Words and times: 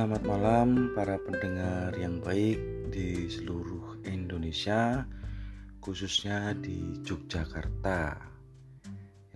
Selamat 0.00 0.24
malam 0.24 0.68
para 0.96 1.20
pendengar 1.20 1.92
yang 1.92 2.24
baik 2.24 2.56
di 2.88 3.28
seluruh 3.28 4.00
Indonesia 4.08 5.04
khususnya 5.76 6.56
di 6.56 7.04
Yogyakarta. 7.04 8.16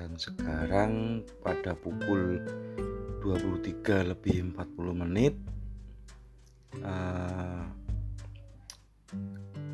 Yang 0.01 0.33
sekarang 0.33 1.21
pada 1.45 1.77
pukul 1.77 2.41
23 3.21 4.17
lebih 4.17 4.57
40 4.57 5.03
menit 5.05 5.37
uh, 6.81 7.69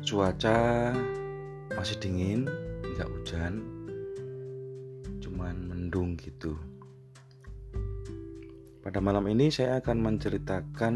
cuaca 0.03 0.91
masih 1.71 2.03
dingin 2.03 2.51
nggak 2.83 3.07
hujan 3.07 3.63
cuman 5.23 5.55
mendung 5.71 6.19
gitu 6.19 6.59
pada 8.81 8.97
malam 8.97 9.29
ini 9.29 9.53
saya 9.53 9.77
akan 9.77 9.97
menceritakan 10.01 10.95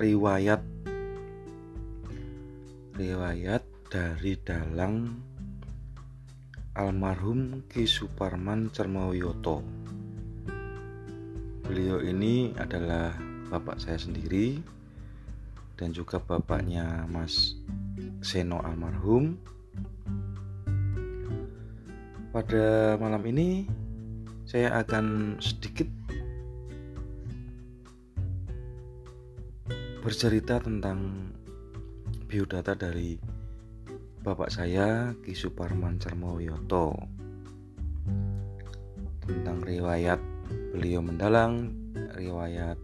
riwayat 0.00 0.64
riwayat 2.96 3.60
dari 3.92 4.40
dalang 4.40 5.20
almarhum 6.72 7.68
Ki 7.68 7.84
Suparman 7.84 8.72
Cermawiyoto. 8.72 9.60
Beliau 11.68 12.00
ini 12.00 12.56
adalah 12.56 13.12
bapak 13.52 13.76
saya 13.76 14.00
sendiri 14.00 14.56
dan 15.76 15.92
juga 15.92 16.16
bapaknya 16.16 17.04
Mas 17.12 17.60
Seno 18.24 18.64
almarhum. 18.64 19.36
Pada 22.32 22.96
malam 22.96 23.20
ini 23.28 23.68
saya 24.48 24.80
akan 24.80 25.36
sedikit 25.44 26.01
bercerita 30.02 30.58
tentang 30.58 31.30
biodata 32.26 32.74
dari 32.74 33.14
bapak 34.26 34.50
saya 34.50 35.14
Ki 35.22 35.30
Suparman 35.30 36.02
Cermoyoto 36.02 36.90
tentang 39.22 39.62
riwayat 39.62 40.18
beliau 40.74 41.06
mendalang, 41.06 41.70
riwayat 42.18 42.74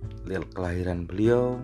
kelahiran 0.54 1.10
beliau 1.10 1.58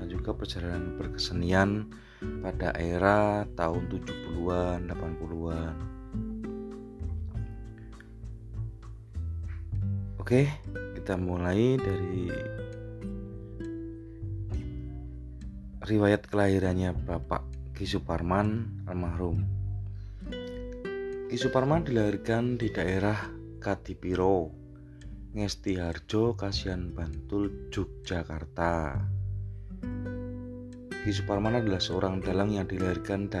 dan 0.00 0.08
juga 0.08 0.32
perjalanan 0.32 0.96
berkesenian 0.96 1.92
pada 2.40 2.72
era 2.80 3.44
tahun 3.60 3.92
70-an, 3.92 4.88
80-an. 4.88 5.74
Oke, 10.16 10.48
kita 10.96 11.20
mulai 11.20 11.76
dari 11.76 12.32
riwayat 15.88 16.28
kelahirannya 16.28 16.92
Bapak 16.92 17.48
Ki 17.72 17.88
Suparman 17.88 18.84
almarhum. 18.84 19.40
Ki 21.32 21.36
Suparman 21.40 21.88
dilahirkan 21.88 22.60
di 22.60 22.68
daerah 22.68 23.16
Katipiro, 23.56 24.52
Ngesti 25.32 25.80
Harjo, 25.80 26.36
Kasihan 26.36 26.92
Bantul, 26.92 27.72
Yogyakarta. 27.72 29.00
Ki 30.92 31.10
Suparman 31.10 31.56
adalah 31.56 31.80
seorang 31.80 32.20
dalang 32.20 32.52
yang 32.52 32.68
dilahirkan 32.68 33.32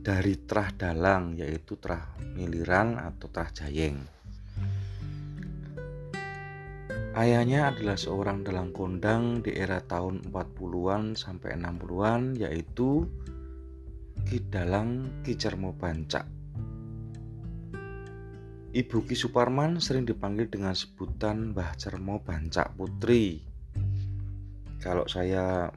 dari 0.00 0.34
Trah 0.46 0.70
Dalang, 0.70 1.34
yaitu 1.34 1.74
Trah 1.82 2.14
Miliran 2.38 3.02
atau 3.02 3.26
Trah 3.34 3.50
Jayeng. 3.50 4.19
Ayahnya 7.20 7.68
adalah 7.68 8.00
seorang 8.00 8.48
dalang 8.48 8.72
kondang 8.72 9.44
di 9.44 9.52
era 9.52 9.76
tahun 9.84 10.32
40-an 10.32 11.20
sampai 11.20 11.52
60-an 11.52 12.40
yaitu 12.40 13.04
Ki 14.24 14.40
Dalang 14.48 15.20
Ki 15.20 15.36
Cermo 15.36 15.76
Bancak. 15.76 16.24
Ibu 18.72 19.04
Ki 19.04 19.12
Suparman 19.12 19.84
sering 19.84 20.08
dipanggil 20.08 20.48
dengan 20.48 20.72
sebutan 20.72 21.52
Mbah 21.52 21.76
Cermo 21.76 22.24
Bancak 22.24 22.72
Putri. 22.80 23.44
Kalau 24.80 25.04
saya 25.04 25.68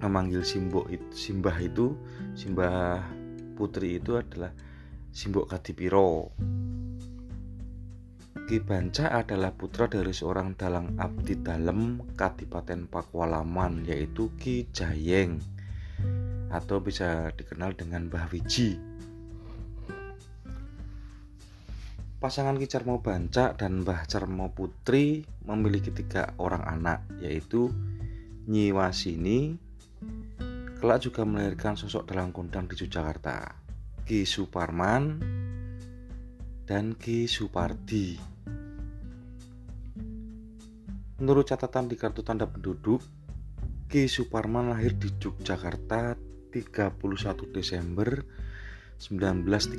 memanggil 0.00 0.40
Simbok 0.40 0.88
itu, 0.88 1.04
Simbah 1.12 1.60
itu, 1.60 2.00
Simbah 2.32 3.04
Putri 3.60 4.00
itu 4.00 4.16
adalah 4.16 4.56
Simbok 5.12 5.52
Kadipiro. 5.52 6.32
Ki 8.44 8.60
Banca 8.60 9.08
adalah 9.08 9.56
putra 9.56 9.88
dari 9.88 10.12
seorang 10.12 10.52
dalang 10.52 11.00
abdi 11.00 11.40
dalem 11.40 11.96
Kadipaten 12.12 12.92
Pakualaman 12.92 13.88
yaitu 13.88 14.36
Ki 14.36 14.68
Jayeng 14.68 15.40
atau 16.52 16.76
bisa 16.84 17.32
dikenal 17.32 17.72
dengan 17.72 18.12
Mbah 18.12 18.28
Wiji. 18.28 18.76
Pasangan 22.20 22.60
Ki 22.60 22.68
Cermo 22.68 23.00
Banca 23.00 23.56
dan 23.56 23.80
Mbah 23.80 24.04
Cermo 24.04 24.52
Putri 24.52 25.24
memiliki 25.48 25.88
tiga 25.88 26.36
orang 26.36 26.68
anak 26.68 27.00
yaitu 27.24 27.72
Nyi 28.44 28.76
Wasini, 28.76 29.56
kelak 30.84 31.00
juga 31.00 31.24
melahirkan 31.24 31.80
sosok 31.80 32.12
dalang 32.12 32.28
kondang 32.28 32.68
di 32.68 32.76
Yogyakarta, 32.76 33.56
Ki 34.04 34.28
Suparman, 34.28 35.16
dan 36.68 36.92
Ki 36.92 37.24
Supardi. 37.24 38.33
Menurut 41.14 41.46
catatan 41.46 41.86
di 41.86 41.94
kartu 41.94 42.26
tanda 42.26 42.42
penduduk, 42.42 42.98
Ki 43.86 44.10
Suparman 44.10 44.74
lahir 44.74 44.98
di 44.98 45.14
Yogyakarta 45.14 46.18
31 46.50 47.54
Desember 47.54 48.18
1935. 48.98 49.78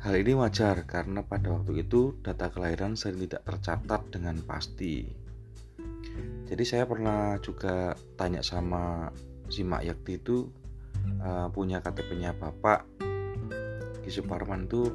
Hal 0.00 0.14
ini 0.16 0.32
wajar 0.34 0.82
karena 0.90 1.22
pada 1.22 1.54
waktu 1.54 1.86
itu 1.86 2.18
data 2.18 2.50
kelahiran 2.50 2.98
sering 2.98 3.30
tidak 3.30 3.46
tercatat 3.46 4.02
dengan 4.10 4.42
pasti. 4.42 5.06
Jadi 6.50 6.64
saya 6.66 6.90
pernah 6.90 7.38
juga 7.38 7.94
tanya 8.18 8.42
sama 8.42 9.14
si 9.46 9.62
Mak 9.62 9.86
Yakti 9.86 10.18
itu 10.18 10.50
uh, 11.22 11.46
punya 11.54 11.78
KTP-nya 11.78 12.34
bapak 12.34 12.90
Ki 14.02 14.10
Suparman 14.10 14.66
tuh 14.66 14.90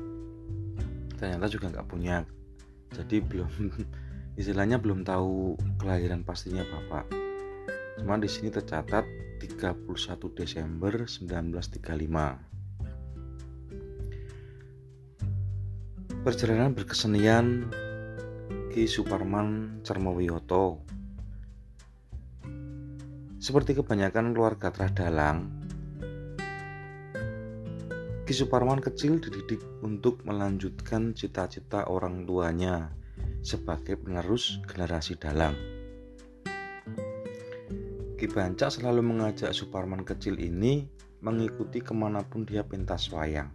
ternyata 1.15 1.47
juga 1.47 1.71
nggak 1.71 1.87
punya 1.87 2.27
jadi 2.93 3.23
belum 3.23 3.49
istilahnya 4.41 4.77
belum 4.77 5.07
tahu 5.07 5.55
kelahiran 5.81 6.21
pastinya 6.21 6.61
bapak. 6.67 7.07
Cuma 7.97 8.19
di 8.19 8.27
sini 8.27 8.51
tercatat 8.51 9.07
31 9.39 9.87
Desember 10.35 11.07
1935 11.07 12.55
perjalanan 16.25 16.73
berkesenian 16.73 17.69
Ki 18.73 18.89
Suparman 18.89 19.79
Cermowiyoto 19.85 20.81
seperti 23.37 23.77
kebanyakan 23.77 24.33
keluarga 24.33 24.73
Tradalang 24.73 25.64
Ki 28.25 28.33
Suparman 28.33 28.81
kecil 28.81 29.21
dididik 29.21 29.61
untuk 29.85 30.25
melanjutkan 30.25 31.13
cita-cita 31.13 31.85
orang 31.85 32.25
tuanya 32.25 32.89
sebagai 33.45 34.01
penerus 34.01 34.57
generasi 34.65 35.13
dalang. 35.13 35.53
Ki 38.17 38.25
Banca 38.25 38.73
selalu 38.73 39.05
mengajak 39.05 39.53
Suparman 39.53 40.01
kecil 40.01 40.41
ini 40.41 40.89
mengikuti 41.21 41.85
ke 41.85 41.93
mana 41.93 42.25
pun 42.25 42.49
dia 42.49 42.65
pentas 42.65 43.13
wayang. 43.13 43.53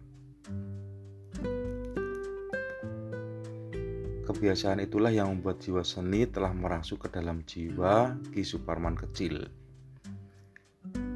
Kebiasaan 4.23 4.79
itulah 4.87 5.11
yang 5.11 5.35
membuat 5.35 5.67
jiwa 5.67 5.83
seni 5.83 6.31
telah 6.31 6.55
merasuk 6.55 7.11
ke 7.11 7.19
dalam 7.19 7.43
jiwa 7.43 8.15
Ki 8.31 8.47
Suparman 8.47 8.95
kecil. 8.95 9.51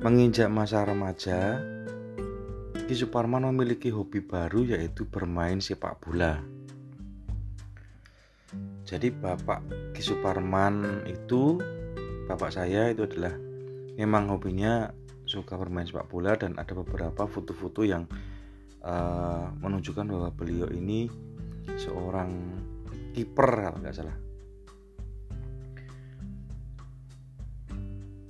Menginjak 0.03 0.51
masa 0.51 0.83
remaja, 0.83 1.63
Ki 2.85 2.93
Suparman 2.93 3.49
memiliki 3.49 3.89
hobi 3.89 4.21
baru 4.21 4.69
yaitu 4.77 5.09
bermain 5.09 5.57
sepak 5.57 6.05
bola. 6.05 6.37
Jadi 8.85 9.09
bapak 9.09 9.65
Ki 9.97 10.05
Suparman 10.05 11.01
itu 11.09 11.57
bapak 12.29 12.53
saya 12.53 12.93
itu 12.93 13.09
adalah 13.09 13.33
memang 13.97 14.29
hobinya 14.29 14.93
suka 15.25 15.57
bermain 15.57 15.89
sepak 15.89 16.13
bola 16.13 16.37
dan 16.37 16.61
ada 16.61 16.77
beberapa 16.77 17.25
foto-foto 17.25 17.89
yang 17.89 18.05
uh, 18.85 19.49
menunjukkan 19.65 20.05
bahwa 20.05 20.29
beliau 20.37 20.69
ini 20.69 21.09
seorang 21.81 22.37
kiper 23.17 23.49
kalau 23.49 23.81
nggak 23.81 23.97
salah 23.97 24.24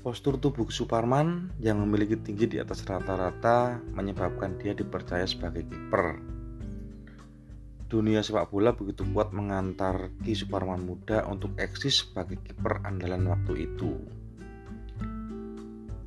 Postur 0.04 0.36
tubuh 0.36 0.68
Suparman 0.68 1.48
yang 1.64 1.80
memiliki 1.80 2.20
tinggi 2.20 2.44
di 2.44 2.60
atas 2.60 2.84
rata-rata 2.84 3.80
menyebabkan 3.96 4.60
dia 4.60 4.76
dipercaya 4.76 5.24
sebagai 5.24 5.64
kiper. 5.64 6.20
dunia 7.88 8.20
sepak 8.20 8.52
bola 8.52 8.76
begitu 8.76 9.06
kuat 9.16 9.32
mengantar 9.32 10.12
Ki 10.20 10.36
Suparman 10.36 10.84
muda 10.84 11.24
untuk 11.24 11.56
eksis 11.56 12.04
sebagai 12.04 12.36
kiper 12.36 12.84
andalan 12.84 13.32
waktu 13.32 13.64
itu. 13.64 13.96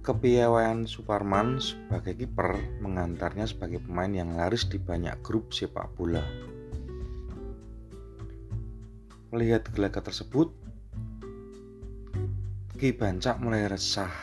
Kepiawaian 0.05 0.85
Suparman 0.85 1.57
sebagai 1.57 2.21
kiper 2.21 2.53
mengantarnya 2.85 3.49
sebagai 3.49 3.81
pemain 3.81 4.13
yang 4.13 4.37
laris 4.37 4.69
di 4.69 4.77
banyak 4.77 5.17
grup 5.25 5.49
sepak 5.49 5.89
bola. 5.97 6.21
Melihat 9.33 9.65
gelagat 9.73 10.05
tersebut, 10.05 10.53
Ki 12.77 12.93
Bancak 12.93 13.41
mulai 13.41 13.65
resah. 13.65 14.13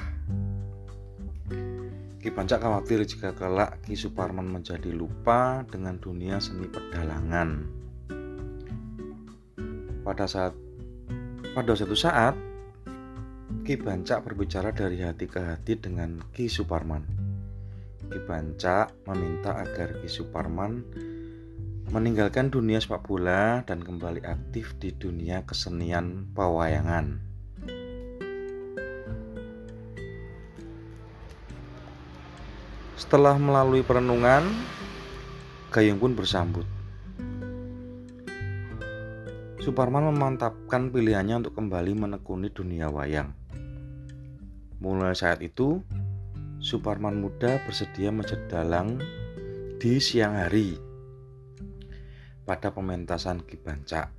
Ki 2.23 2.31
Bancak 2.31 2.62
khawatir 2.62 3.03
jika 3.03 3.35
kelak 3.35 3.83
Ki 3.83 3.99
Suparman 3.99 4.47
menjadi 4.47 4.95
lupa 4.95 5.67
dengan 5.67 5.99
dunia 5.99 6.39
seni 6.39 6.71
pedalangan. 6.71 7.67
Pada 10.06 10.31
saat 10.31 10.55
pada 11.51 11.75
suatu 11.75 11.99
saat 11.99 12.39
Ki 13.67 13.75
Bancak 13.75 14.23
berbicara 14.23 14.71
dari 14.71 15.03
hati 15.03 15.27
ke 15.27 15.43
hati 15.43 15.75
dengan 15.75 16.23
Ki 16.31 16.47
Suparman. 16.47 17.03
Ki 18.06 18.23
Bancak 18.23 18.95
meminta 19.11 19.59
agar 19.59 19.99
Ki 19.99 20.06
Suparman 20.06 20.87
meninggalkan 21.91 22.55
dunia 22.55 22.79
sepak 22.79 23.03
bola 23.11 23.67
dan 23.67 23.83
kembali 23.83 24.23
aktif 24.23 24.79
di 24.79 24.95
dunia 24.95 25.43
kesenian 25.43 26.31
pewayangan. 26.39 27.33
Setelah 33.14 33.38
melalui 33.38 33.87
perenungan, 33.87 34.43
Gayung 35.70 36.02
pun 36.02 36.19
bersambut. 36.19 36.66
Suparman 39.62 40.11
memantapkan 40.11 40.90
pilihannya 40.90 41.38
untuk 41.46 41.55
kembali 41.55 41.94
menekuni 41.94 42.50
dunia 42.50 42.90
wayang. 42.90 43.31
Mulai 44.82 45.14
saat 45.14 45.46
itu, 45.46 45.78
Suparman 46.58 47.22
muda 47.22 47.62
bersedia 47.62 48.11
menjadi 48.11 48.50
dalang 48.50 48.99
di 49.78 50.02
siang 50.02 50.34
hari 50.34 50.75
pada 52.43 52.75
pementasan 52.75 53.46
Ki 53.46 53.55
Bancak. 53.62 54.10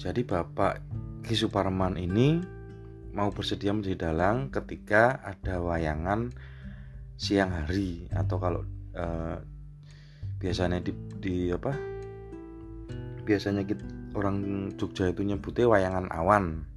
Jadi 0.00 0.24
Bapak 0.24 0.80
Ki 1.28 1.36
Suparman 1.36 2.00
ini 2.00 2.55
mau 3.16 3.32
bersedia 3.32 3.72
menjadi 3.72 4.12
dalang 4.12 4.52
ketika 4.52 5.24
ada 5.24 5.64
wayangan 5.64 6.28
siang 7.16 7.48
hari. 7.48 8.04
Atau 8.12 8.36
kalau 8.36 8.62
uh, 8.92 9.40
biasanya 10.36 10.84
di, 10.84 10.92
di 11.16 11.48
apa 11.48 11.72
biasanya 13.24 13.64
kita, 13.64 13.82
orang 14.12 14.68
Jogja 14.76 15.08
itu 15.08 15.24
nyebutnya 15.24 15.66
wayangan 15.66 16.06
awan. 16.12 16.68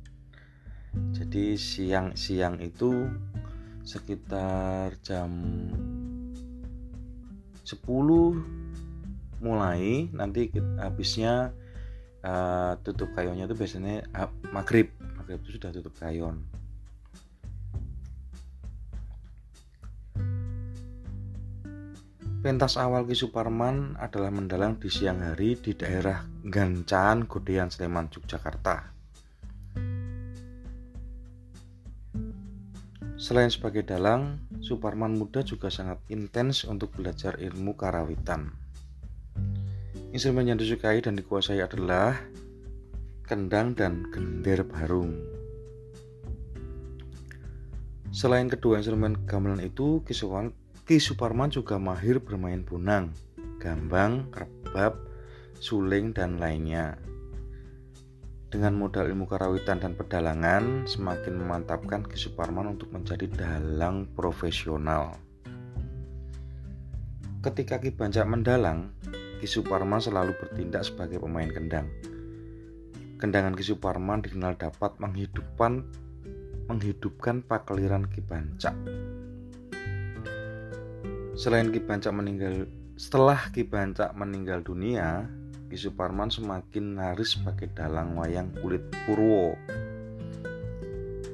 Jadi 1.14 1.60
siang-siang 1.60 2.58
itu 2.64 3.06
sekitar 3.86 4.98
jam 5.06 5.30
10 7.68 7.86
mulai 9.40 10.10
nanti 10.12 10.50
habisnya 10.82 11.54
uh, 12.26 12.76
tutup 12.82 13.14
kayunya 13.16 13.46
itu 13.46 13.56
biasanya 13.56 14.04
uh, 14.18 14.30
maghrib 14.52 14.92
maghrib 15.30 15.46
itu 15.46 15.62
sudah 15.62 15.70
tutup 15.70 15.94
kayon 16.02 16.42
Pentas 22.40 22.80
awal 22.80 23.04
Ki 23.06 23.14
Suparman 23.14 24.00
adalah 24.00 24.32
mendalang 24.34 24.80
di 24.80 24.88
siang 24.88 25.20
hari 25.22 25.60
di 25.60 25.76
daerah 25.76 26.24
Gancan, 26.48 27.28
Godean, 27.28 27.68
Sleman, 27.68 28.08
Yogyakarta. 28.08 28.96
Selain 33.20 33.52
sebagai 33.52 33.84
dalang, 33.84 34.40
Suparman 34.64 35.20
muda 35.20 35.44
juga 35.44 35.68
sangat 35.68 36.00
intens 36.08 36.64
untuk 36.64 36.96
belajar 36.96 37.36
ilmu 37.36 37.76
karawitan. 37.76 38.56
Instrumen 40.16 40.48
yang 40.48 40.56
disukai 40.56 41.04
dan 41.04 41.20
dikuasai 41.20 41.60
adalah 41.60 42.24
kendang 43.30 43.78
dan 43.78 44.10
gender 44.10 44.66
barung. 44.66 45.14
Selain 48.10 48.50
kedua 48.50 48.82
instrumen 48.82 49.22
gamelan 49.30 49.62
itu, 49.62 50.02
Ki 50.02 50.98
Suparman 50.98 51.54
juga 51.54 51.78
mahir 51.78 52.18
bermain 52.18 52.66
bunang, 52.66 53.14
gambang, 53.62 54.26
rebab, 54.34 54.98
suling, 55.62 56.10
dan 56.10 56.42
lainnya. 56.42 56.98
Dengan 58.50 58.74
modal 58.74 59.14
ilmu 59.14 59.30
karawitan 59.30 59.78
dan 59.78 59.94
pedalangan, 59.94 60.90
semakin 60.90 61.38
memantapkan 61.38 62.02
Ki 62.02 62.18
Suparman 62.18 62.74
untuk 62.74 62.90
menjadi 62.90 63.30
dalang 63.30 64.10
profesional. 64.18 65.14
Ketika 67.46 67.78
Ki 67.78 67.94
Bancak 67.94 68.26
mendalang, 68.26 68.90
Ki 69.38 69.46
Suparman 69.46 70.02
selalu 70.02 70.34
bertindak 70.42 70.82
sebagai 70.82 71.22
pemain 71.22 71.54
kendang. 71.54 71.86
Kendangan 73.20 73.52
Ki 73.52 73.68
Suparman 73.68 74.24
dikenal 74.24 74.56
dapat 74.56 74.96
menghidupkan 74.96 75.84
menghidupkan 76.72 77.44
pakeliran 77.44 78.08
Ki 78.08 78.24
Bancak. 78.24 78.72
Selain 81.36 81.68
Ki 81.68 81.84
Bancak 81.84 82.16
meninggal 82.16 82.72
setelah 82.96 83.52
Ki 83.52 83.68
Bancak 83.68 84.16
meninggal 84.16 84.64
dunia, 84.64 85.28
Ki 85.68 85.76
Suparman 85.76 86.32
semakin 86.32 86.96
laris 86.96 87.36
sebagai 87.36 87.68
dalang 87.76 88.16
wayang 88.16 88.56
kulit 88.64 88.88
Purwo. 89.04 89.52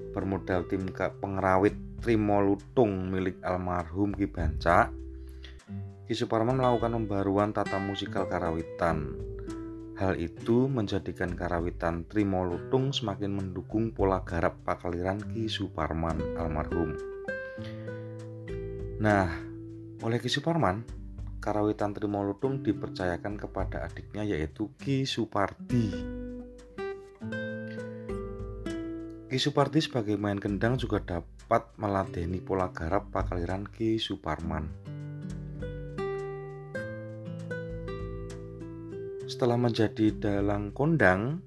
Bermodal 0.09 0.65
tim 0.65 0.89
pengerawit 0.89 2.01
Trimo 2.01 2.41
Lutung 2.41 3.13
milik 3.13 3.37
almarhum 3.45 4.17
Ki 4.17 4.25
Bancak, 4.25 4.89
Ki 6.09 6.17
Suparman 6.17 6.57
melakukan 6.57 6.97
pembaruan 6.97 7.53
tata 7.53 7.77
musikal 7.77 8.25
karawitan 8.25 9.24
Hal 9.95 10.19
itu 10.19 10.67
menjadikan 10.67 11.39
karawitan 11.39 12.03
Trimo 12.11 12.43
Lutung 12.43 12.91
semakin 12.91 13.31
mendukung 13.31 13.95
pola 13.95 14.27
garap 14.27 14.59
pakaliran 14.67 15.23
Ki 15.31 15.47
Suparman 15.47 16.35
almarhum. 16.35 16.99
Nah, 18.99 19.31
oleh 20.03 20.19
Ki 20.19 20.27
Suparman, 20.27 20.83
karawitan 21.39 21.95
Trimo 21.95 22.27
Lutung 22.27 22.59
dipercayakan 22.59 23.39
kepada 23.39 23.87
adiknya 23.87 24.27
yaitu 24.27 24.67
Ki 24.75 25.07
Supardi. 25.07 25.87
Ki 29.31 29.37
Supardi 29.39 29.79
sebagai 29.79 30.19
main 30.19 30.43
kendang 30.43 30.75
juga 30.75 30.99
dapat 30.99 31.71
meladeni 31.79 32.43
pola 32.43 32.67
garap 32.75 33.15
pakaliran 33.15 33.63
Ki 33.63 33.95
Suparman. 33.95 34.94
Setelah 39.25 39.57
menjadi 39.57 40.13
dalang 40.13 40.69
kondang 40.69 41.41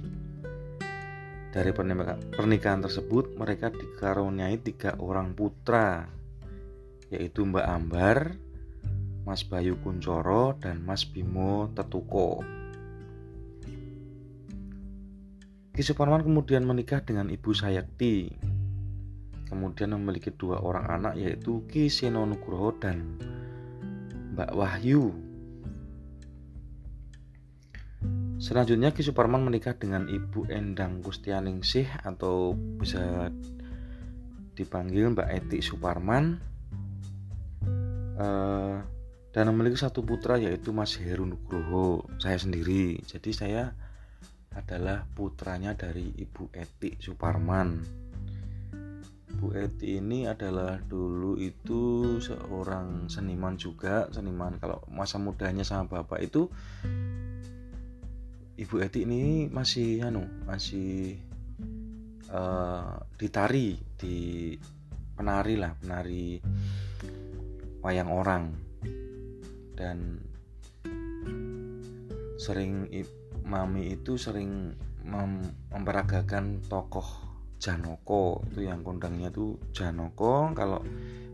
Dari 1.52 1.76
pernikahan 1.76 2.80
tersebut, 2.80 3.36
mereka 3.36 3.68
dikaruniai 3.76 4.56
tiga 4.64 4.96
orang 4.96 5.36
putra, 5.36 6.08
yaitu 7.12 7.44
Mbak 7.44 7.68
Ambar, 7.68 8.40
Mas 9.28 9.44
Bayu 9.44 9.76
Kuncoro, 9.84 10.56
dan 10.64 10.80
Mas 10.80 11.04
Bimo 11.04 11.68
Tetuko. 11.76 12.40
Ki 15.76 15.84
Suparman 15.84 16.24
kemudian 16.24 16.64
menikah 16.64 17.04
dengan 17.04 17.28
Ibu 17.28 17.52
Sayakti. 17.52 18.32
Kemudian 19.52 19.92
memiliki 19.92 20.32
dua 20.32 20.64
orang 20.64 20.88
anak 20.88 21.20
yaitu 21.20 21.68
Ki 21.68 21.92
Seno 21.92 22.24
Nugroho 22.24 22.72
dan 22.80 23.20
Mbak 24.40 24.56
Wahyu 24.56 25.27
Selanjutnya 28.38 28.94
Ki 28.94 29.02
Suparman 29.02 29.42
menikah 29.42 29.74
dengan 29.74 30.06
Ibu 30.06 30.46
Endang 30.54 31.02
Kustianingsih 31.02 32.06
atau 32.06 32.54
bisa 32.54 33.34
dipanggil 34.54 35.10
Mbak 35.10 35.30
Eti 35.34 35.58
Suparman. 35.66 36.38
Uh, 38.18 38.82
dan 39.30 39.54
memiliki 39.54 39.78
satu 39.78 40.02
putra 40.02 40.42
yaitu 40.42 40.74
Mas 40.74 40.98
Heru 40.98 41.26
Nugroho 41.26 42.06
saya 42.22 42.38
sendiri. 42.38 42.98
Jadi 43.06 43.30
saya 43.34 43.74
adalah 44.54 45.06
putranya 45.14 45.74
dari 45.74 46.10
Ibu 46.10 46.54
Eti 46.54 46.98
Suparman. 46.98 47.70
Bu 49.38 49.54
Eti 49.54 50.02
ini 50.02 50.26
adalah 50.26 50.82
dulu 50.82 51.38
itu 51.38 52.18
seorang 52.18 53.10
seniman 53.10 53.58
juga. 53.58 54.10
Seniman 54.10 54.58
kalau 54.58 54.82
masa 54.90 55.22
mudanya 55.22 55.62
sama 55.62 55.86
bapak 55.86 56.26
itu 56.26 56.50
Ibu 58.58 58.82
Eti 58.82 59.06
ini 59.06 59.46
masih 59.54 60.02
anu 60.02 60.26
masih 60.50 61.14
uh, 62.34 62.98
ditari 63.22 63.78
di 63.94 64.58
penari 65.14 65.62
lah 65.62 65.78
penari 65.78 66.42
wayang 67.86 68.10
orang. 68.10 68.44
Dan 69.78 70.18
sering 72.42 72.90
mami 73.46 73.94
itu 73.94 74.18
sering 74.18 74.74
mem 75.06 75.46
memperagakan 75.70 76.66
tokoh 76.66 77.06
Janoko. 77.62 78.42
Itu 78.50 78.66
yang 78.66 78.82
kondangnya 78.82 79.30
tuh 79.30 79.62
Janoko. 79.70 80.50
Kalau 80.58 80.82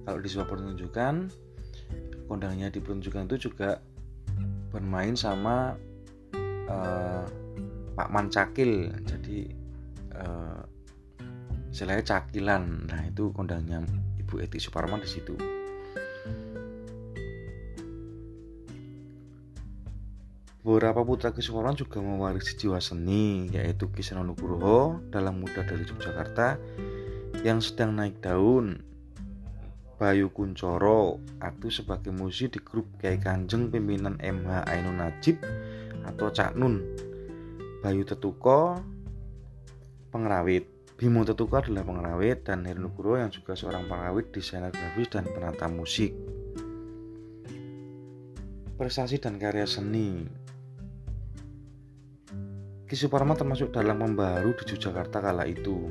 kalau 0.04 0.20
di 0.20 0.28
sebuah 0.28 0.52
pertunjukan 0.52 1.32
kondangnya 2.28 2.68
di 2.68 2.84
pertunjukan 2.84 3.32
itu 3.32 3.48
juga 3.48 3.80
bermain 4.76 5.16
sama 5.16 5.80
uh, 6.70 7.26
Pak 7.94 8.10
Mancakil. 8.10 8.92
Jadi 9.04 9.50
uh, 10.18 10.62
istilahnya 11.74 12.06
cakilan. 12.06 12.90
Nah 12.90 13.02
itu 13.10 13.34
kondangnya 13.34 13.82
Ibu 14.22 14.44
Eti 14.44 14.62
Suparman 14.62 15.02
di 15.02 15.10
situ. 15.10 15.36
Beberapa 20.64 21.04
putra 21.04 21.36
Ki 21.36 21.44
juga 21.44 22.00
mewarisi 22.00 22.56
jiwa 22.56 22.80
seni, 22.80 23.52
yaitu 23.52 23.92
Ki 23.92 24.00
Nugroho 24.16 25.04
dalam 25.12 25.44
muda 25.44 25.60
dari 25.68 25.84
Yogyakarta 25.84 26.56
yang 27.44 27.60
sedang 27.60 28.00
naik 28.00 28.24
daun, 28.24 28.80
Bayu 30.00 30.32
Kuncoro, 30.32 31.20
Atu 31.44 31.68
sebagai 31.68 32.16
musik 32.16 32.56
di 32.56 32.60
grup 32.64 32.88
Kiai 32.96 33.20
Kanjeng 33.20 33.68
pimpinan 33.68 34.16
MH 34.24 34.64
Ainun 34.72 35.04
Najib 35.04 35.44
atau 36.06 36.30
Cak 36.30 36.56
Nun. 36.60 36.84
Bayu 37.84 38.08
Tetuko 38.08 38.80
pengrawit. 40.14 40.70
Bimo 40.96 41.26
Tetuko 41.26 41.60
adalah 41.60 41.84
pengrawit 41.84 42.46
dan 42.48 42.64
Heru 42.64 42.88
Nugroho 42.88 43.20
yang 43.20 43.34
juga 43.34 43.58
seorang 43.58 43.90
pengrawit, 43.90 44.32
desainer 44.32 44.72
grafis 44.72 45.10
dan 45.12 45.26
penata 45.28 45.68
musik. 45.68 46.16
Prestasi 48.78 49.20
dan 49.20 49.38
karya 49.38 49.68
seni 49.70 50.26
Ki 52.94 53.00
Suparman 53.00 53.34
termasuk 53.34 53.74
dalam 53.74 54.06
pembaru 54.06 54.54
di 54.54 54.64
Yogyakarta 54.70 55.18
kala 55.18 55.50
itu. 55.50 55.90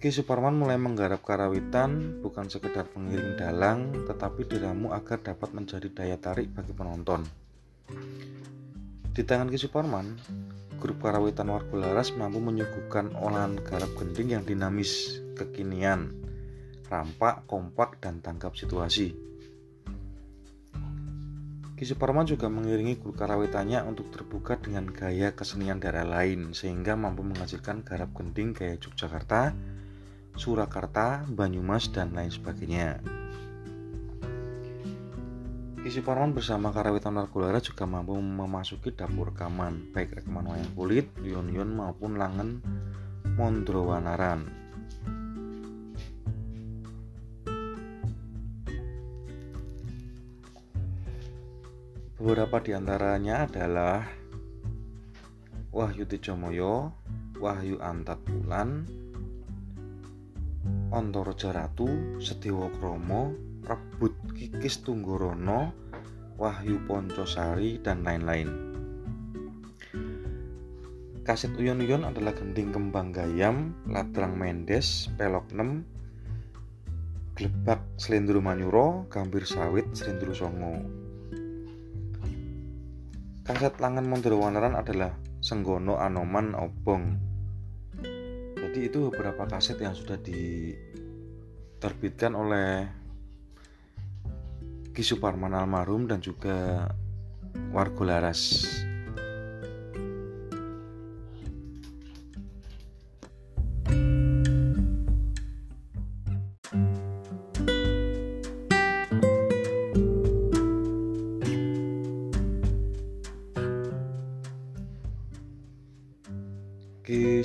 Ki 0.00 0.08
Suparman 0.08 0.56
mulai 0.56 0.80
menggarap 0.80 1.20
karawitan 1.20 2.24
bukan 2.24 2.48
sekedar 2.48 2.88
pengiring 2.88 3.36
dalang, 3.36 3.92
tetapi 4.08 4.48
diramu 4.48 4.96
agar 4.96 5.20
dapat 5.20 5.52
menjadi 5.52 5.92
daya 5.92 6.16
tarik 6.16 6.48
bagi 6.56 6.72
penonton. 6.72 7.28
Di 9.12 9.20
tangan 9.20 9.52
Ki 9.52 9.60
Suparman, 9.60 10.16
grup 10.80 11.04
karawitan 11.04 11.52
Wargularas 11.52 12.16
mampu 12.16 12.40
menyuguhkan 12.40 13.12
olahan 13.12 13.60
garap 13.60 13.92
gending 14.00 14.40
yang 14.40 14.40
dinamis, 14.48 15.20
kekinian, 15.36 16.16
rampak, 16.88 17.44
kompak, 17.44 18.00
dan 18.00 18.24
tanggap 18.24 18.56
situasi. 18.56 19.12
Ki 21.76 21.84
Suparman 21.84 22.24
juga 22.24 22.48
mengiringi 22.48 22.96
grup 23.04 23.20
karawitannya 23.20 23.84
untuk 23.84 24.08
terbuka 24.08 24.56
dengan 24.56 24.88
gaya 24.88 25.36
kesenian 25.36 25.76
daerah 25.76 26.08
lain 26.08 26.56
sehingga 26.56 26.96
mampu 26.96 27.20
menghasilkan 27.20 27.84
garap 27.84 28.16
gending 28.16 28.56
gaya 28.56 28.80
Yogyakarta 28.80 29.52
Surakarta, 30.38 31.26
Banyumas, 31.26 31.90
dan 31.90 32.14
lain 32.14 32.30
sebagainya. 32.30 33.00
Kisi 35.80 36.04
Parman 36.04 36.36
bersama 36.36 36.68
Karawitan 36.76 37.16
Margolara 37.16 37.56
juga 37.56 37.88
mampu 37.88 38.12
memasuki 38.12 38.92
dapur 38.92 39.32
rekaman, 39.32 39.88
baik 39.96 40.20
rekaman 40.20 40.52
wayang 40.52 40.72
kulit, 40.76 41.08
yon-yon 41.24 41.72
maupun 41.72 42.20
langen 42.20 42.60
mondrowanaran. 43.40 44.44
Beberapa 52.20 52.60
di 52.60 52.76
antaranya 52.76 53.48
adalah 53.48 54.04
Wahyu 55.72 56.04
Tejomoyo, 56.04 56.92
Wahyu 57.40 57.80
Antat 57.80 58.20
Bulan, 58.28 58.84
Antara 60.90 61.30
Ratu, 61.30 62.18
Sedewa 62.18 62.66
Kromo, 62.74 63.30
Rebut 63.62 64.10
Kikis 64.34 64.82
Tunggorono, 64.82 65.70
Wahyu 66.34 66.82
Poncosari, 66.82 67.78
dan 67.78 68.02
lain-lain. 68.02 68.50
Kaset 71.22 71.54
Uyon-Uyon 71.54 72.02
adalah 72.02 72.34
gending 72.34 72.74
kembang 72.74 73.14
gayam, 73.14 73.70
ladrang 73.86 74.34
mendes, 74.34 75.06
pelok 75.14 75.46
nem, 75.54 75.86
glebak 77.38 77.86
selendru 77.94 78.42
manyuro, 78.42 79.06
gambir 79.06 79.46
sawit, 79.46 79.86
selendru 79.94 80.34
songo. 80.34 80.74
Kaset 83.46 83.78
Langan 83.78 84.10
Mondoro 84.10 84.42
Wanaran 84.42 84.74
adalah 84.74 85.14
Senggono 85.38 86.02
Anoman 86.02 86.58
Obong 86.58 87.29
jadi 88.70 88.86
itu 88.86 89.10
beberapa 89.10 89.50
kaset 89.50 89.82
yang 89.82 89.98
sudah 89.98 90.14
diterbitkan 90.22 90.78
oleh 92.38 92.86
Ki 94.94 95.02
Suparman 95.02 95.58
almarhum 95.58 96.06
dan 96.06 96.22
juga 96.22 96.86
Wargo 97.74 98.06
Laras. 98.06 98.62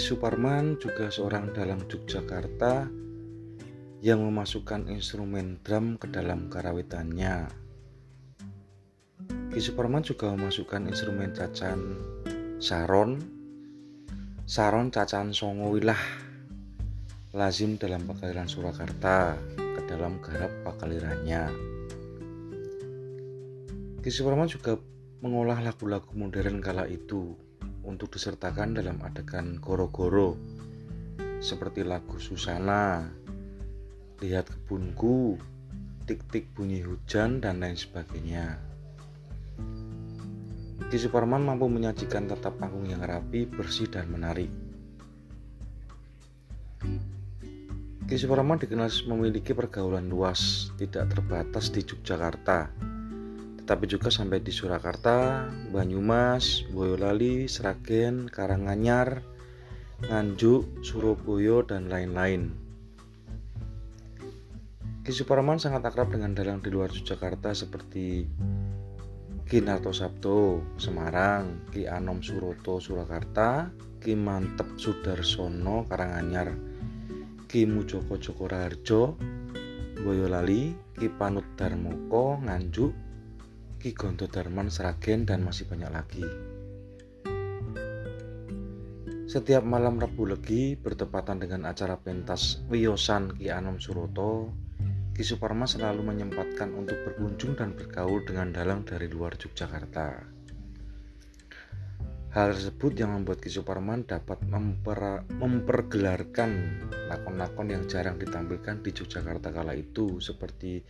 Suparman 0.06 0.78
juga 0.78 1.10
seorang 1.10 1.50
dalang 1.50 1.82
Yogyakarta 1.90 2.86
yang 4.06 4.22
memasukkan 4.22 4.86
instrumen 4.94 5.58
drum 5.66 5.98
ke 5.98 6.06
dalam 6.14 6.46
karawitannya. 6.46 7.50
Ki 9.50 9.58
Suparman 9.58 10.06
juga 10.06 10.30
memasukkan 10.30 10.94
instrumen 10.94 11.34
cacan 11.34 11.98
saron, 12.62 13.18
saron 14.46 14.94
cacan 14.94 15.34
songo 15.34 15.74
wilah 15.74 15.98
lazim 17.34 17.82
dalam 17.82 18.06
pagelaran 18.06 18.46
Surakarta 18.46 19.34
ke 19.58 19.82
dalam 19.90 20.22
garap 20.22 20.54
pakalirannya. 20.70 21.50
Ki 24.06 24.10
Suparman 24.14 24.54
juga 24.54 24.78
mengolah 25.26 25.66
lagu-lagu 25.66 26.14
modern 26.14 26.62
kala 26.62 26.86
itu 26.86 27.34
untuk 27.86 28.12
disertakan 28.12 28.74
dalam 28.74 29.00
adegan 29.06 29.62
goro-goro 29.62 30.36
seperti 31.40 31.86
lagu 31.86 32.18
Susana, 32.18 33.06
Lihat 34.18 34.50
Kebunku, 34.50 35.38
Tik-tik 36.06 36.54
bunyi 36.54 36.86
hujan, 36.86 37.42
dan 37.42 37.62
lain 37.62 37.74
sebagainya. 37.74 38.62
Ki 40.86 40.98
Suparman 41.02 41.42
mampu 41.42 41.66
menyajikan 41.66 42.30
tata 42.30 42.54
panggung 42.54 42.86
yang 42.86 43.02
rapi, 43.02 43.50
bersih, 43.50 43.90
dan 43.90 44.06
menarik. 44.14 44.54
Ki 48.06 48.16
Suparman 48.22 48.62
dikenal 48.62 48.94
memiliki 49.10 49.58
pergaulan 49.58 50.06
luas, 50.06 50.70
tidak 50.78 51.10
terbatas 51.10 51.74
di 51.74 51.82
Yogyakarta, 51.82 52.70
tetapi 53.66 53.90
juga 53.90 54.14
sampai 54.14 54.46
di 54.46 54.54
Surakarta, 54.54 55.50
Banyumas, 55.74 56.70
Boyolali, 56.70 57.50
Sragen, 57.50 58.30
Karanganyar, 58.30 59.26
Nganjuk, 60.06 60.86
Surabaya, 60.86 61.66
dan 61.66 61.90
lain-lain. 61.90 62.54
Ki 65.02 65.10
Suparman 65.10 65.58
sangat 65.58 65.82
akrab 65.82 66.14
dengan 66.14 66.38
dalang 66.38 66.62
di 66.62 66.70
luar 66.70 66.94
Yogyakarta 66.94 67.58
seperti 67.58 68.30
Ki 69.50 69.58
Narto 69.66 69.90
Sabto, 69.90 70.62
Semarang, 70.78 71.66
Ki 71.74 71.90
Anom 71.90 72.22
Suroto, 72.22 72.78
Surakarta, 72.78 73.74
Ki 73.98 74.14
Mantep 74.14 74.78
Sudarsono, 74.78 75.90
Karanganyar, 75.90 76.54
Ki 77.50 77.66
Mujoko 77.66 78.22
Joko 78.22 78.46
Raharjo, 78.46 79.18
Boyolali, 80.06 80.78
Ki 80.94 81.10
Panut 81.18 81.50
Darmoko, 81.58 82.38
Nganjuk, 82.46 83.05
Ki 83.86 83.94
Gonto 83.94 84.26
Darman 84.26 84.74
Sragen 84.74 85.30
dan 85.30 85.46
masih 85.46 85.70
banyak 85.70 85.94
lagi. 85.94 86.26
Setiap 89.30 89.62
malam 89.62 90.02
Rabu 90.02 90.26
Legi 90.26 90.74
bertepatan 90.74 91.38
dengan 91.38 91.70
acara 91.70 91.94
pentas 91.94 92.66
Wiyosan 92.66 93.38
Ki 93.38 93.54
Anom 93.54 93.78
Suroto, 93.78 94.50
Ki 95.14 95.22
Suparma 95.22 95.70
selalu 95.70 96.02
menyempatkan 96.02 96.74
untuk 96.74 96.98
berkunjung 97.06 97.54
dan 97.54 97.78
bergaul 97.78 98.26
dengan 98.26 98.50
dalang 98.50 98.82
dari 98.90 99.06
luar 99.06 99.38
Yogyakarta. 99.38 100.34
Hal 102.34 102.58
tersebut 102.58 102.98
yang 102.98 103.14
membuat 103.14 103.38
Ki 103.38 103.54
Suparman 103.54 104.10
dapat 104.10 104.42
memper, 104.50 105.30
mempergelarkan 105.30 106.82
lakon-lakon 107.14 107.70
yang 107.70 107.86
jarang 107.86 108.18
ditampilkan 108.18 108.82
di 108.82 108.90
Yogyakarta 108.90 109.54
kala 109.54 109.78
itu 109.78 110.18
seperti 110.18 110.82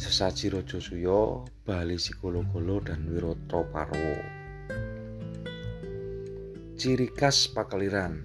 Sesaji 0.00 0.48
Rojo 0.48 0.80
Suyo, 0.80 1.44
Bali 1.60 2.00
Sikolo-Golo, 2.00 2.80
dan 2.80 3.04
Wiroto 3.04 3.68
Parwo. 3.68 4.16
Ciri 6.80 7.12
khas 7.12 7.52
Pakaliran 7.52 8.16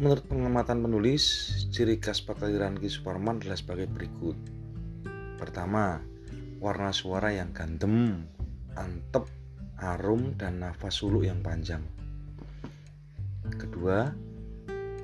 Menurut 0.00 0.24
pengamatan 0.24 0.80
penulis, 0.80 1.52
ciri 1.68 2.00
khas 2.00 2.24
Pakaliran 2.24 2.80
Ki 2.80 2.88
Suparman 2.88 3.44
adalah 3.44 3.60
sebagai 3.60 3.92
berikut. 3.92 4.40
Pertama, 5.36 6.00
warna 6.56 6.88
suara 6.88 7.36
yang 7.36 7.52
gandem, 7.52 8.24
antep, 8.72 9.28
harum, 9.76 10.32
dan 10.40 10.64
nafas 10.64 10.96
suluk 10.96 11.28
yang 11.28 11.44
panjang. 11.44 11.84
Kedua, 13.60 14.16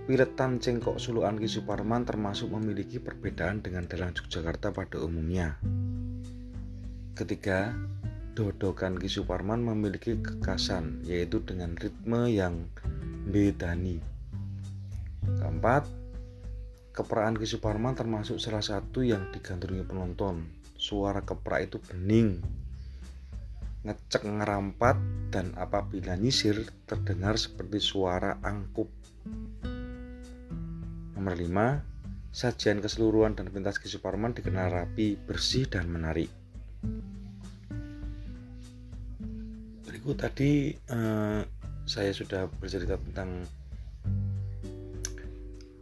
Piretan 0.09 0.57
cengkok 0.57 0.97
sulukan 0.97 1.37
Ki 1.37 1.45
Suparman 1.45 2.09
termasuk 2.09 2.49
memiliki 2.49 2.97
perbedaan 2.97 3.61
dengan 3.61 3.85
dalang 3.85 4.17
Yogyakarta 4.17 4.73
pada 4.73 5.04
umumnya. 5.04 5.61
Ketiga, 7.13 7.76
dodokan 8.32 8.97
Ki 8.97 9.04
Suparman 9.04 9.61
memiliki 9.61 10.17
kekasan, 10.17 11.04
yaitu 11.04 11.45
dengan 11.45 11.76
ritme 11.76 12.25
yang 12.32 12.73
bedani. 13.28 14.00
Keempat, 15.28 15.85
keperaan 16.97 17.37
Ki 17.37 17.45
Suparman 17.45 17.93
termasuk 17.93 18.41
salah 18.41 18.65
satu 18.65 19.04
yang 19.04 19.28
digandrungi 19.28 19.85
penonton. 19.85 20.49
Suara 20.80 21.21
keprak 21.21 21.69
itu 21.69 21.85
bening, 21.85 22.41
ngecek 23.85 24.25
ngerampat, 24.25 24.97
dan 25.28 25.52
apabila 25.61 26.17
nyisir 26.17 26.65
terdengar 26.89 27.37
seperti 27.37 27.76
suara 27.76 28.41
angkup. 28.41 28.89
Nomor 31.19 31.35
5, 31.35 32.31
sajian 32.31 32.78
keseluruhan 32.78 33.35
dan 33.35 33.50
pentas 33.50 33.83
Ki 33.83 33.91
Suparman 33.91 34.39
dikenal 34.39 34.71
rapi, 34.71 35.19
bersih, 35.19 35.67
dan 35.67 35.91
menarik. 35.91 36.31
Berikut 39.83 40.15
tadi 40.15 40.71
eh, 40.71 41.43
saya 41.91 42.11
sudah 42.15 42.47
bercerita 42.63 42.95
tentang 43.02 43.43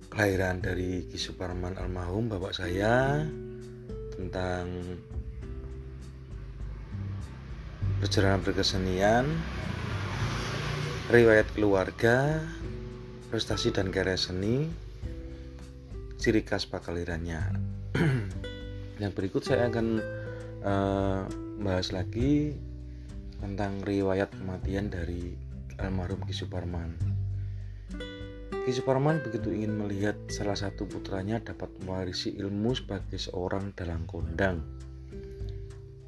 kelahiran 0.08 0.64
dari 0.64 1.04
Ki 1.04 1.20
Suparman 1.20 1.76
almarhum 1.76 2.32
bapak 2.32 2.56
saya 2.56 3.20
tentang 4.16 4.72
perjalanan 8.00 8.40
berkesenian, 8.40 9.28
riwayat 11.12 11.44
keluarga, 11.52 12.40
prestasi 13.28 13.68
dan 13.68 13.92
karya 13.92 14.16
seni, 14.16 14.85
ciri 16.16 16.42
khas 16.42 16.68
pakalirannya. 16.68 17.40
yang 19.02 19.12
berikut 19.12 19.44
saya 19.44 19.68
akan 19.68 20.00
uh, 20.64 21.22
bahas 21.60 21.92
lagi 21.92 22.56
tentang 23.40 23.84
riwayat 23.84 24.32
kematian 24.32 24.88
dari 24.88 25.36
almarhum 25.76 26.24
Ki 26.24 26.32
Suparman. 26.32 26.96
Ki 28.64 28.72
Suparman 28.72 29.20
begitu 29.22 29.52
ingin 29.52 29.76
melihat 29.76 30.16
salah 30.32 30.56
satu 30.56 30.88
putranya 30.88 31.38
dapat 31.38 31.68
mewarisi 31.84 32.34
ilmu 32.34 32.72
sebagai 32.72 33.20
seorang 33.20 33.76
dalang 33.76 34.08
kondang. 34.08 34.64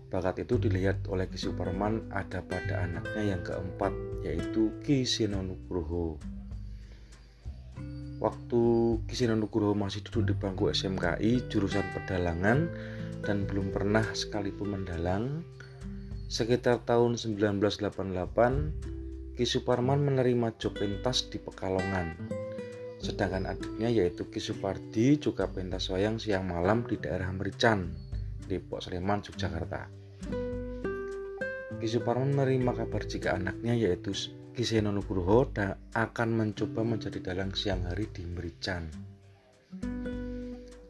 Bakat 0.09 0.40
itu 0.49 0.57
dilihat 0.57 1.05
oleh 1.12 1.29
Ki 1.29 1.37
Suparman 1.37 2.09
ada 2.09 2.40
pada 2.40 2.88
anaknya 2.88 3.37
yang 3.37 3.42
keempat 3.44 3.92
yaitu 4.25 4.73
Ki 4.81 5.05
Sinonugroho. 5.05 6.16
Waktu 8.18 8.62
Kisina 9.07 9.38
Nugroho 9.38 9.78
masih 9.78 10.02
duduk 10.02 10.26
di 10.26 10.35
bangku 10.35 10.74
SMKI 10.74 11.46
jurusan 11.46 11.87
pedalangan 11.94 12.66
dan 13.22 13.46
belum 13.46 13.70
pernah 13.70 14.02
sekalipun 14.11 14.74
mendalang, 14.74 15.46
sekitar 16.26 16.83
tahun 16.83 17.14
1988 17.14 19.38
Ki 19.38 19.46
Suparman 19.46 20.02
menerima 20.02 20.50
job 20.59 20.74
pentas 20.74 21.31
di 21.31 21.38
Pekalongan. 21.38 22.18
Sedangkan 22.98 23.46
adiknya 23.46 23.87
yaitu 23.87 24.26
Ki 24.26 24.42
Supardi 24.42 25.22
juga 25.22 25.46
pentas 25.46 25.87
wayang 25.87 26.18
siang 26.18 26.50
malam 26.50 26.83
di 26.83 26.98
daerah 26.98 27.31
Merican, 27.31 27.94
Depok 28.50 28.83
Sleman, 28.83 29.22
Yogyakarta. 29.22 29.87
Ki 31.78 31.87
Suparman 31.87 32.35
menerima 32.35 32.83
kabar 32.83 33.07
jika 33.07 33.38
anaknya 33.38 33.78
yaitu 33.78 34.11
Kiseno 34.59 34.90
Nugroho 34.90 35.55
akan 35.94 36.29
mencoba 36.35 36.83
menjadi 36.83 37.31
dalang 37.31 37.55
siang 37.55 37.87
hari 37.87 38.11
di 38.11 38.27
Merican. 38.27 38.90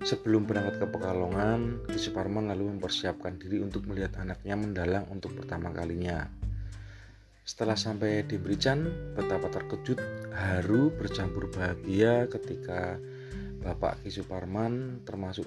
Sebelum 0.00 0.48
berangkat 0.48 0.80
ke 0.80 0.86
Pekalongan, 0.88 1.84
Ki 1.84 2.00
Suparman 2.00 2.48
lalu 2.48 2.72
mempersiapkan 2.72 3.36
diri 3.36 3.60
untuk 3.60 3.84
melihat 3.84 4.24
anaknya 4.24 4.56
mendalang 4.56 5.04
untuk 5.12 5.36
pertama 5.36 5.68
kalinya. 5.68 6.32
Setelah 7.44 7.76
sampai 7.76 8.24
di 8.24 8.40
Merican, 8.40 8.88
betapa 9.12 9.52
terkejut, 9.52 10.00
haru, 10.32 10.88
bercampur 10.96 11.52
bahagia 11.52 12.24
ketika 12.32 12.96
Bapak 13.60 14.00
Ki 14.00 14.08
Suparman 14.08 15.04
termasuk 15.04 15.44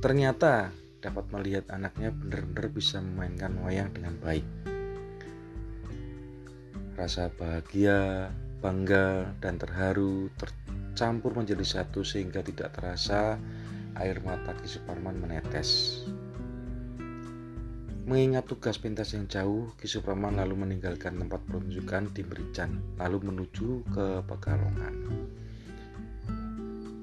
ternyata 0.00 0.72
dapat 1.04 1.28
melihat 1.28 1.68
anaknya 1.68 2.16
benar-benar 2.16 2.72
bisa 2.72 2.96
memainkan 3.04 3.60
wayang 3.60 3.92
dengan 3.92 4.16
baik. 4.24 4.71
Rasa 6.92 7.32
bahagia, 7.34 8.28
bangga, 8.60 9.32
dan 9.40 9.56
terharu 9.56 10.28
tercampur 10.36 11.32
menjadi 11.32 11.64
satu 11.64 12.04
sehingga 12.04 12.44
tidak 12.44 12.76
terasa 12.76 13.40
air 13.96 14.20
mata 14.24 14.52
Ki 14.60 14.68
Suparman 14.68 15.16
menetes. 15.18 16.02
Mengingat 18.02 18.50
tugas 18.50 18.76
pentas 18.82 19.14
yang 19.14 19.30
jauh, 19.30 19.72
Ki 19.78 19.86
Suparman 19.86 20.36
lalu 20.36 20.58
meninggalkan 20.58 21.16
tempat 21.16 21.40
pertunjukan 21.48 22.10
di 22.12 22.22
Merican, 22.26 22.82
lalu 22.98 23.30
menuju 23.30 23.86
ke 23.88 24.06
Pekalongan. 24.26 24.96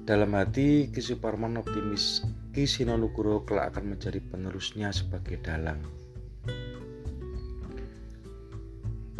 Dalam 0.04 0.30
hati, 0.36 0.90
Ki 0.90 1.00
Suparman 1.00 1.58
optimis 1.58 2.26
Ki 2.50 2.66
Sinonugoro 2.66 3.46
kelak 3.46 3.74
akan 3.74 3.96
menjadi 3.96 4.18
penerusnya 4.18 4.90
sebagai 4.90 5.38
dalang. 5.38 5.80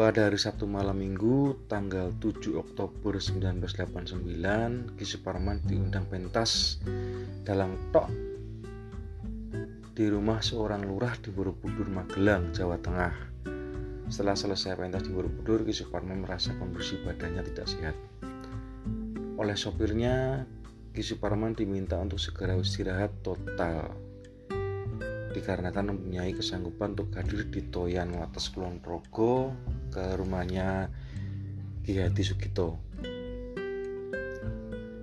Pada 0.01 0.33
hari 0.33 0.41
Sabtu 0.41 0.65
malam 0.65 0.97
minggu 0.97 1.69
tanggal 1.69 2.09
7 2.25 2.57
Oktober 2.57 3.21
1989 3.21 4.97
Ki 4.97 5.05
Suparman 5.05 5.61
diundang 5.69 6.09
pentas 6.09 6.81
dalam 7.45 7.77
tok 7.93 8.09
di 9.93 10.09
rumah 10.09 10.41
seorang 10.41 10.89
lurah 10.89 11.13
di 11.21 11.29
Borobudur 11.29 11.93
Magelang, 11.93 12.49
Jawa 12.49 12.81
Tengah. 12.81 13.13
Setelah 14.09 14.41
selesai 14.41 14.81
pentas 14.81 15.05
di 15.05 15.13
Borobudur, 15.13 15.69
Ki 15.69 15.77
Suparman 15.77 16.25
merasa 16.25 16.57
kondisi 16.57 16.97
badannya 17.05 17.45
tidak 17.53 17.69
sehat. 17.69 17.97
Oleh 19.37 19.53
sopirnya, 19.53 20.49
Ki 20.97 21.05
Suparman 21.05 21.53
diminta 21.53 22.01
untuk 22.01 22.17
segera 22.17 22.57
istirahat 22.57 23.21
total 23.21 23.93
dikarenakan 25.31 25.95
mempunyai 25.95 26.35
kesanggupan 26.35 26.99
untuk 26.99 27.13
hadir 27.15 27.47
di 27.53 27.63
Toyan 27.71 28.17
Wates 28.19 28.51
Kulon 28.51 28.83
Progo 28.83 29.55
ke 29.91 30.17
rumahnya 30.17 30.89
Ki 31.83 31.99
Hadi 31.99 32.23
Sugito. 32.23 32.79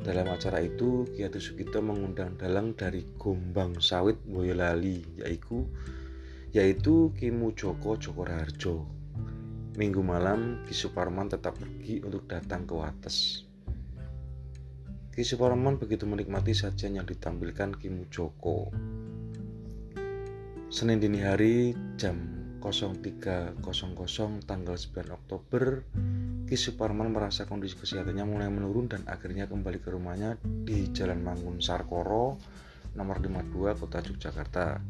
Dalam 0.00 0.32
acara 0.32 0.64
itu, 0.64 1.04
Ki 1.12 1.28
Sugito 1.36 1.84
mengundang 1.84 2.32
dalang 2.40 2.72
dari 2.72 3.04
Gombang 3.20 3.84
Sawit 3.84 4.16
Boyolali, 4.24 5.20
yaitu 5.20 5.68
yaitu 6.56 7.12
Ki 7.12 7.28
Mujoko 7.28 8.00
Joko 8.00 8.24
Harjo. 8.24 8.88
Minggu 9.76 10.00
malam, 10.00 10.64
Ki 10.64 10.72
Suparman 10.72 11.28
tetap 11.28 11.60
pergi 11.60 12.00
untuk 12.00 12.24
datang 12.24 12.64
ke 12.64 12.72
Wates. 12.72 13.44
Ki 15.12 15.20
Suparman 15.20 15.76
begitu 15.76 16.08
menikmati 16.08 16.56
sajian 16.56 16.96
yang 16.96 17.04
ditampilkan 17.04 17.76
Ki 17.76 17.92
Mujoko. 17.92 18.72
Senin 20.72 20.96
dini 20.96 21.20
hari 21.20 21.76
jam 22.00 22.40
03.00 22.64 23.60
tanggal 24.48 24.76
9 24.76 25.16
Oktober 25.16 25.84
Ki 26.50 26.58
Suparman 26.58 27.14
merasa 27.14 27.46
kondisi 27.46 27.78
kesehatannya 27.78 28.26
mulai 28.26 28.50
menurun 28.50 28.90
dan 28.90 29.06
akhirnya 29.06 29.46
kembali 29.46 29.78
ke 29.78 29.94
rumahnya 29.94 30.34
di 30.42 30.90
Jalan 30.90 31.22
Mangun 31.22 31.62
Sarkoro 31.62 32.42
nomor 32.98 33.22
52 33.22 33.78
Kota 33.78 34.02
Yogyakarta. 34.02 34.82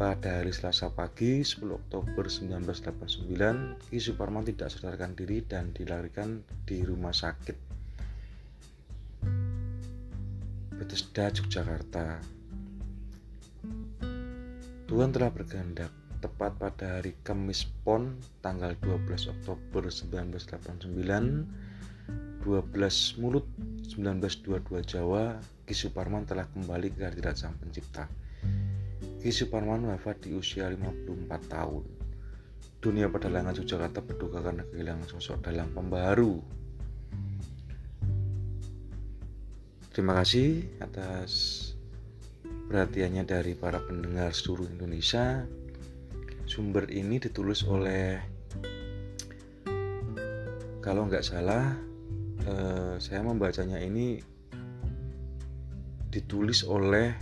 Pada 0.00 0.40
hari 0.40 0.56
Selasa 0.56 0.88
pagi 0.88 1.44
10 1.44 1.60
Oktober 1.60 2.24
1989, 2.24 3.92
Ki 3.92 4.00
Suparman 4.00 4.48
tidak 4.48 4.72
sadarkan 4.72 5.12
diri 5.12 5.44
dan 5.44 5.76
dilarikan 5.76 6.40
di 6.64 6.80
rumah 6.80 7.12
sakit 7.12 7.56
Bethesda 10.72 11.36
Yogyakarta. 11.36 12.24
Tuhan 14.88 15.12
telah 15.12 15.28
berkehendak 15.28 16.05
tepat 16.26 16.58
pada 16.58 16.98
hari 16.98 17.14
Kamis 17.22 17.70
Pon 17.86 18.18
tanggal 18.42 18.74
12 18.82 19.30
Oktober 19.30 19.86
1989 19.86 20.90
12 22.42 23.22
Mulut 23.22 23.46
1922 23.86 24.90
Jawa 24.90 25.38
Ki 25.62 25.70
Suparman 25.70 26.26
telah 26.26 26.50
kembali 26.50 26.98
ke 26.98 27.06
hadirat 27.06 27.38
Sang 27.38 27.54
Pencipta. 27.54 28.10
Ki 29.22 29.30
Suparman 29.30 29.86
wafat 29.86 30.26
di 30.26 30.34
usia 30.34 30.66
54 30.66 31.30
tahun. 31.46 31.86
Dunia 32.82 33.06
pedalangan 33.06 33.54
Yogyakarta 33.54 34.02
berduka 34.02 34.42
karena 34.42 34.66
kehilangan 34.66 35.06
sosok 35.06 35.46
dalang 35.46 35.70
pembaharu. 35.70 36.42
Terima 39.94 40.18
kasih 40.18 40.74
atas 40.82 41.30
perhatiannya 42.66 43.22
dari 43.22 43.54
para 43.54 43.78
pendengar 43.78 44.34
seluruh 44.34 44.66
Indonesia 44.66 45.46
sumber 46.46 46.86
ini 46.94 47.18
ditulis 47.18 47.66
oleh 47.66 48.22
kalau 50.78 51.10
nggak 51.10 51.26
salah 51.26 51.74
eh, 52.46 52.94
saya 53.02 53.20
membacanya 53.26 53.82
ini 53.82 54.22
ditulis 56.06 56.62
oleh 56.62 57.12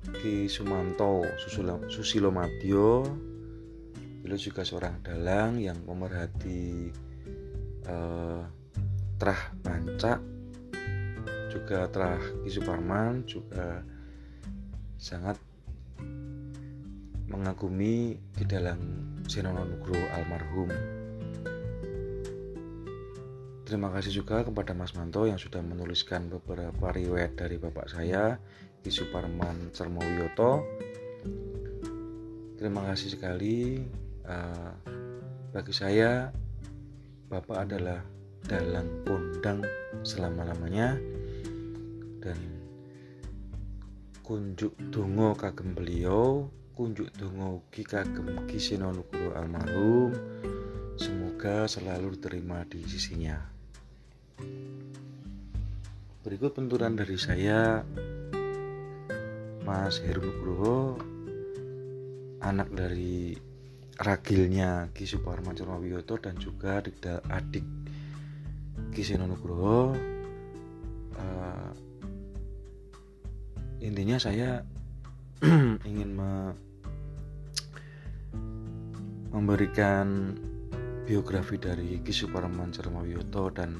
Ki 0.00 0.48
Sumanto 0.48 1.22
Susilo, 1.36 2.32
Madio 2.32 3.04
beliau 4.24 4.40
juga 4.40 4.64
seorang 4.64 5.04
dalang 5.04 5.60
yang 5.60 5.76
memerhati 5.84 6.88
eh, 7.84 8.42
terah 9.20 9.42
panca 9.60 10.16
juga 11.52 11.84
terah 11.92 12.20
Ki 12.40 12.48
Suparman 12.48 13.28
juga 13.28 13.84
sangat 14.96 15.49
mengagumi 17.30 18.18
di 18.18 18.44
dalam 18.44 18.78
Senono 19.30 19.62
Nugroho 19.62 20.02
almarhum. 20.18 20.70
Terima 23.62 23.86
kasih 23.94 24.20
juga 24.20 24.42
kepada 24.42 24.74
Mas 24.74 24.98
Manto 24.98 25.30
yang 25.30 25.38
sudah 25.38 25.62
menuliskan 25.62 26.26
beberapa 26.26 26.90
riwayat 26.90 27.38
dari 27.38 27.54
bapak 27.54 27.86
saya, 27.86 28.42
Ki 28.82 28.90
Suparman 28.90 29.70
Cermowiyoto. 29.70 30.66
Terima 32.58 32.82
kasih 32.90 33.14
sekali. 33.14 33.78
Uh, 34.26 34.74
bagi 35.54 35.70
saya, 35.70 36.34
bapak 37.30 37.70
adalah 37.70 38.02
dalang 38.50 38.90
kondang 39.06 39.62
selama-lamanya 40.02 40.98
dan 42.18 42.38
kunjuk 44.26 44.74
dungo 44.90 45.34
kagem 45.38 45.74
beliau 45.78 46.50
kunjuk 46.80 47.12
dongo 47.12 47.60
ugi 47.60 47.84
kagem 47.84 48.40
Nugro 48.80 49.36
almarhum. 49.36 50.16
Semoga 50.96 51.68
selalu 51.68 52.16
diterima 52.16 52.64
di 52.64 52.80
sisinya. 52.88 53.36
Berikut 56.24 56.56
penturan 56.56 56.96
dari 56.96 57.20
saya 57.20 57.84
Mas 59.60 60.00
Heru 60.00 60.24
Nugroho 60.24 60.96
anak 62.40 62.72
dari 62.72 63.36
ragilnya 64.00 64.88
Ki 64.96 65.04
Suparman 65.04 65.60
Wiyoto 65.84 66.16
dan 66.16 66.40
juga 66.40 66.80
adik, 67.28 67.68
Ki 68.96 69.04
Sino 69.04 69.28
Nugroho 69.28 69.92
uh, 71.12 71.70
intinya 73.84 74.16
saya 74.16 74.64
ingin 75.88 76.16
me 76.16 76.69
memberikan 79.30 80.34
biografi 81.06 81.58
dari 81.58 82.02
Ki 82.02 82.10
Suparman 82.10 82.74
Cermawiyoto 82.74 83.50
dan 83.54 83.78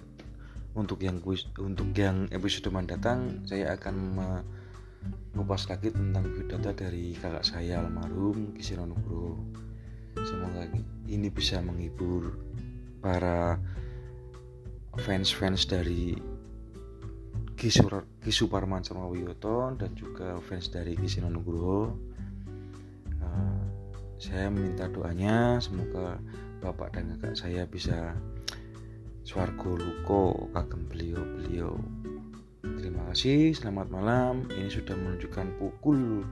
untuk 0.78 1.02
yang 1.02 1.18
untuk 1.58 1.90
yang 1.98 2.30
episode 2.30 2.70
mendatang 2.70 3.42
saya 3.46 3.74
akan 3.74 3.94
mengupas 5.34 5.66
lagi 5.66 5.90
tentang 5.90 6.30
biodata 6.30 6.70
dari 6.70 7.18
kakak 7.18 7.42
saya 7.42 7.82
almarhum 7.82 8.54
Ki 8.54 8.62
Nugroho. 8.78 9.38
Semoga 10.22 10.66
ini 11.06 11.30
bisa 11.30 11.58
menghibur 11.62 12.34
para 13.02 13.58
fans-fans 15.02 15.66
dari 15.66 16.18
Ki, 17.58 17.70
Sur 17.70 18.06
Ki 18.22 18.30
Suparman 18.30 18.86
Cermawiyoto 18.86 19.74
dan 19.74 19.90
juga 19.98 20.38
fans 20.46 20.70
dari 20.70 20.94
Ki 20.94 21.06
Nugroho 21.26 22.10
saya 24.20 24.52
meminta 24.52 24.85
doanya 24.92 25.56
semoga 25.64 26.20
bapak 26.61 26.92
dan 26.92 27.16
kakak 27.16 27.40
saya 27.40 27.64
bisa 27.64 28.12
swargo 29.24 29.80
luko 29.80 30.52
kagem 30.52 30.85
beliau 30.92 31.24
beliau 31.24 31.72
terima 32.80 33.00
kasih 33.12 33.56
selamat 33.56 33.88
malam. 33.92 34.35
Ini 34.52 34.68
sudah 34.68 34.96
menunjukkan 34.96 35.56
pukul 35.61 36.24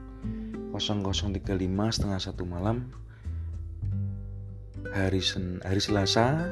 00.35 0.73 1.45
setengah 1.91 2.21
satu 2.21 2.45
malam 2.45 2.89
hari 4.93 5.21
sen 5.25 5.61
hari 5.65 5.81
Selasa. 5.81 6.49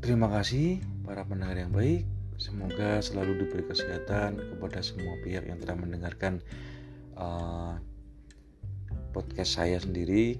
Terima 0.00 0.30
kasih 0.30 0.78
para 1.02 1.26
pendengar 1.26 1.58
yang 1.58 1.74
baik 1.74 2.15
Semoga 2.36 3.00
selalu 3.00 3.44
diberi 3.44 3.64
kesehatan 3.64 4.36
kepada 4.36 4.84
semua 4.84 5.16
pihak 5.24 5.48
yang 5.48 5.56
telah 5.60 5.76
mendengarkan 5.80 6.44
uh, 7.16 7.80
podcast 9.16 9.56
saya 9.56 9.80
sendiri. 9.80 10.36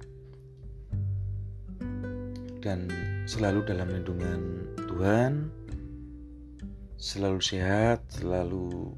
Dan 2.60 2.90
selalu 3.24 3.64
dalam 3.64 3.88
lindungan 3.88 4.68
Tuhan, 4.90 5.48
selalu 7.00 7.40
sehat, 7.40 8.04
selalu 8.12 8.92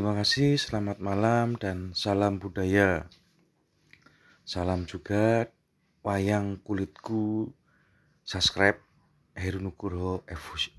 Terima 0.00 0.16
kasih, 0.16 0.56
selamat 0.56 0.96
malam, 0.96 1.60
dan 1.60 1.92
salam 1.92 2.40
budaya. 2.40 3.04
Salam 4.48 4.88
juga 4.88 5.52
wayang 6.00 6.56
kulitku 6.64 7.52
subscribe 8.24 8.80
Heru 9.36 9.60
Nugroho 9.60 10.24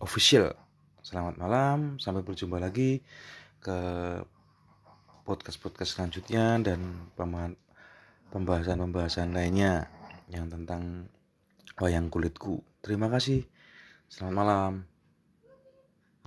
official. 0.02 0.58
Selamat 1.06 1.38
malam, 1.38 2.02
sampai 2.02 2.26
berjumpa 2.26 2.58
lagi 2.58 3.06
ke 3.62 3.78
podcast-podcast 5.22 6.02
selanjutnya 6.02 6.58
dan 6.58 6.82
pembahasan-pembahasan 8.34 9.38
lainnya 9.38 9.86
yang 10.34 10.50
tentang 10.50 11.06
wayang 11.78 12.10
kulitku. 12.10 12.66
Terima 12.82 13.06
kasih. 13.06 13.46
Selamat 14.10 14.34
malam. 14.34 14.91